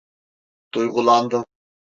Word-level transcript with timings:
Duygulandım. 0.73 1.45